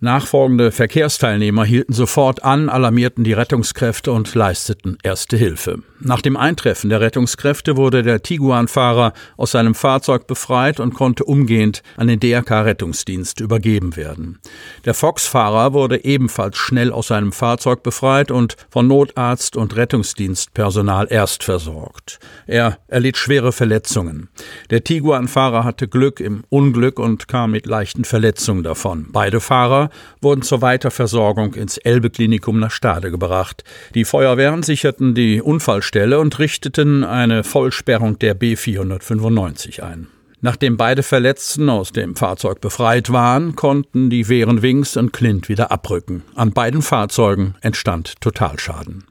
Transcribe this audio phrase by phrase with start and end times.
[0.02, 5.82] Nachfolgende Verkehrsteilnehmer hielten sofort an, alarmierten die Rettungskräfte und leisteten erste Hilfe.
[6.02, 11.82] Nach dem Eintreffen der Rettungskräfte wurde der Tiguan-Fahrer aus seinem Fahrzeug befreit und konnte umgehend
[11.98, 14.38] an den DRK-Rettungsdienst übergeben werden.
[14.86, 21.44] Der Fox-Fahrer wurde ebenfalls schnell aus seinem Fahrzeug befreit und von Notarzt und Rettungsdienstpersonal erst
[21.44, 22.18] versorgt.
[22.46, 24.30] Er erlitt schwere Verletzungen.
[24.70, 29.08] Der Tiguan-Fahrer hatte Glück im Unglück und kam mit leichten Verletzungen davon.
[29.12, 29.89] Beide Fahrer
[30.20, 33.64] wurden zur Weiterversorgung ins Elbe-Klinikum nach Stade gebracht.
[33.94, 40.08] Die Feuerwehren sicherten die Unfallstelle und richteten eine Vollsperrung der B495 ein.
[40.42, 45.70] Nachdem beide Verletzten aus dem Fahrzeug befreit waren, konnten die Wehren Wings und Clint wieder
[45.70, 46.22] abrücken.
[46.34, 49.04] An beiden Fahrzeugen entstand Totalschaden.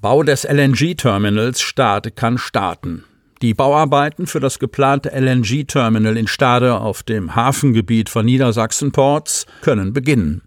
[0.00, 3.04] Bau des LNG-Terminals Stade kann starten.
[3.42, 10.42] Die Bauarbeiten für das geplante LNG-Terminal in Stade auf dem Hafengebiet von Niedersachsen-Ports können beginnen.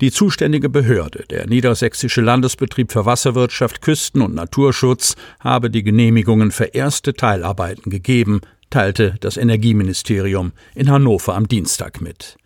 [0.00, 6.64] Die zuständige Behörde, der Niedersächsische Landesbetrieb für Wasserwirtschaft, Küsten- und Naturschutz, habe die Genehmigungen für
[6.64, 12.36] erste Teilarbeiten gegeben, teilte das Energieministerium in Hannover am Dienstag mit.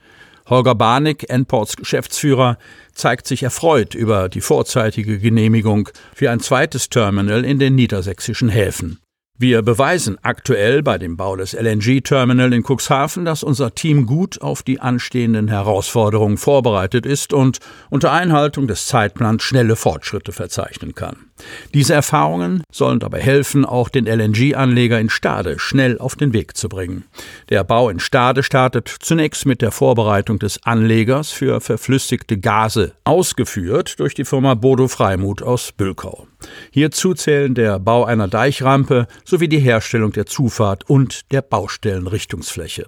[0.49, 2.59] Holger Barnick, Enports Geschäftsführer,
[2.93, 9.01] zeigt sich erfreut über die vorzeitige Genehmigung für ein zweites Terminal in den niedersächsischen Häfen.
[9.39, 14.63] Wir beweisen aktuell bei dem Bau des LNG-Terminal in Cuxhaven, dass unser Team gut auf
[14.63, 17.59] die anstehenden Herausforderungen vorbereitet ist und
[17.91, 21.26] unter Einhaltung des Zeitplans schnelle Fortschritte verzeichnen kann.
[21.75, 26.69] Diese Erfahrungen sollen dabei helfen, auch den LNG-Anleger in Stade schnell auf den Weg zu
[26.69, 27.05] bringen.
[27.49, 34.01] Der Bau in Stade startet zunächst mit der Vorbereitung des Anlegers für verflüssigte Gase, ausgeführt
[34.01, 36.27] durch die Firma Bodo Freimuth aus Bülkau.
[36.71, 42.87] Hierzu zählen der Bau einer Deichrampe sowie die Herstellung der Zufahrt und der Baustellenrichtungsfläche.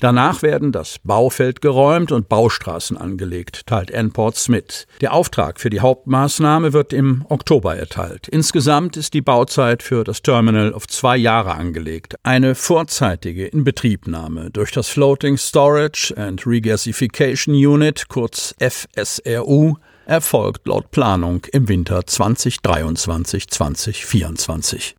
[0.00, 4.86] Danach werden das Baufeld geräumt und Baustraßen angelegt, teilt Enports mit.
[5.00, 8.28] Der Auftrag für die Hauptmaßnahme wird im Oktober erteilt.
[8.28, 12.14] Insgesamt ist die Bauzeit für das Terminal auf zwei Jahre angelegt.
[12.22, 19.74] Eine vorzeitige Inbetriebnahme durch das Floating Storage and Regasification Unit, kurz FSRU,
[20.06, 24.94] erfolgt laut Planung im Winter 2023-2024.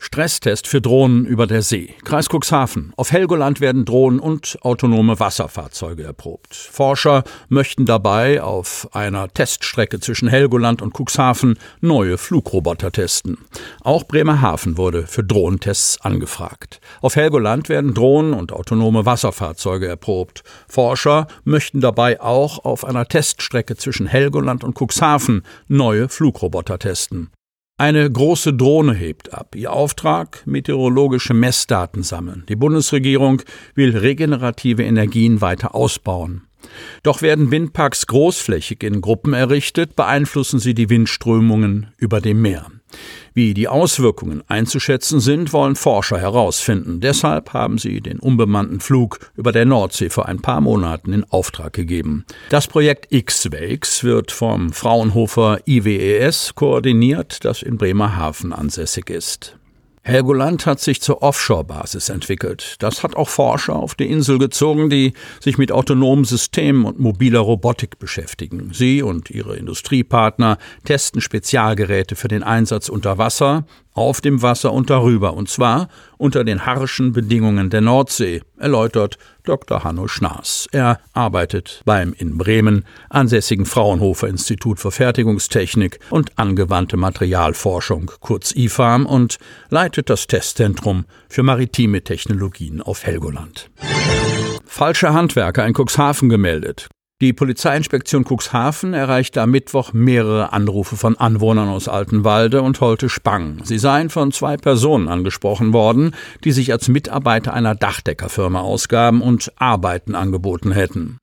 [0.00, 1.94] Stresstest für Drohnen über der See.
[2.04, 2.92] Kreis Cuxhaven.
[2.96, 6.54] Auf Helgoland werden Drohnen und autonome Wasserfahrzeuge erprobt.
[6.54, 13.38] Forscher möchten dabei auf einer Teststrecke zwischen Helgoland und Cuxhaven neue Flugroboter testen.
[13.82, 16.80] Auch Bremerhaven wurde für Drohnentests angefragt.
[17.00, 20.44] Auf Helgoland werden Drohnen und autonome Wasserfahrzeuge erprobt.
[20.68, 27.30] Forscher möchten dabei auch auf einer Teststrecke zwischen Helgoland und Cuxhaven neue Flugroboter testen.
[27.80, 29.54] Eine große Drohne hebt ab.
[29.54, 32.42] Ihr Auftrag meteorologische Messdaten sammeln.
[32.48, 33.42] Die Bundesregierung
[33.76, 36.42] will regenerative Energien weiter ausbauen.
[37.04, 42.66] Doch werden Windparks großflächig in Gruppen errichtet, beeinflussen sie die Windströmungen über dem Meer.
[43.34, 47.00] Wie die Auswirkungen einzuschätzen sind, wollen Forscher herausfinden.
[47.00, 51.72] Deshalb haben sie den unbemannten Flug über der Nordsee vor ein paar Monaten in Auftrag
[51.72, 52.24] gegeben.
[52.50, 59.58] Das Projekt X-Wakes wird vom Fraunhofer IWES koordiniert, das in Bremerhaven ansässig ist.
[60.08, 62.76] Helgoland hat sich zur Offshore-Basis entwickelt.
[62.78, 67.40] Das hat auch Forscher auf die Insel gezogen, die sich mit autonomen Systemen und mobiler
[67.40, 68.70] Robotik beschäftigen.
[68.72, 73.66] Sie und ihre Industriepartner testen Spezialgeräte für den Einsatz unter Wasser,
[73.98, 79.84] auf dem Wasser und darüber, und zwar unter den harschen Bedingungen der Nordsee, erläutert Dr.
[79.84, 80.68] Hanno Schnaas.
[80.72, 89.06] Er arbeitet beim in Bremen ansässigen Fraunhofer Institut für Fertigungstechnik und angewandte Materialforschung, kurz IFAM,
[89.06, 89.38] und
[89.70, 93.70] leitet das Testzentrum für maritime Technologien auf Helgoland.
[94.64, 96.88] Falsche Handwerker in Cuxhaven gemeldet.
[97.20, 103.58] Die Polizeiinspektion Cuxhaven erreichte am Mittwoch mehrere Anrufe von Anwohnern aus Altenwalde und Holte Spang.
[103.64, 109.52] Sie seien von zwei Personen angesprochen worden, die sich als Mitarbeiter einer Dachdeckerfirma ausgaben und
[109.56, 111.18] Arbeiten angeboten hätten.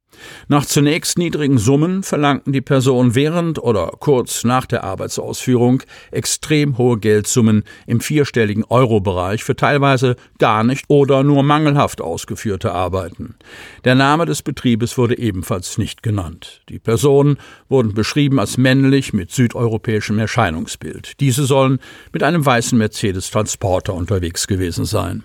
[0.48, 6.98] Nach zunächst niedrigen Summen verlangten die Personen während oder kurz nach der Arbeitsausführung extrem hohe
[6.98, 13.36] Geldsummen im vierstelligen Euro-Bereich für teilweise gar nicht oder nur mangelhaft ausgeführte Arbeiten.
[13.84, 16.62] Der Name des Betriebes wurde ebenfalls nicht genannt.
[16.70, 17.38] Die Personen
[17.70, 21.20] wurden beschrieben als männlich mit südeuropäischem Erscheinungsbild.
[21.20, 21.80] Diese sollen
[22.12, 25.24] mit einem weißen Mercedes Transporter unterwegs gewesen sein.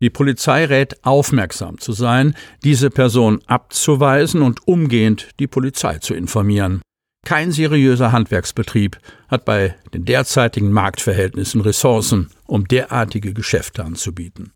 [0.00, 6.82] Die Polizei rät aufmerksam zu sein, diese Person abzuweisen und umgehend die Polizei zu informieren.
[7.26, 14.52] Kein seriöser Handwerksbetrieb hat bei den derzeitigen Marktverhältnissen Ressourcen, um derartige Geschäfte anzubieten.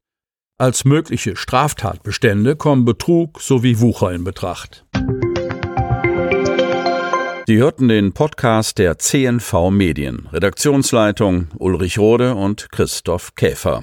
[0.59, 4.85] Als mögliche Straftatbestände kommen Betrug sowie Wucher in Betracht.
[7.49, 10.29] Sie hörten den Podcast der CNV Medien.
[10.33, 13.83] Redaktionsleitung Ulrich Rode und Christoph Käfer.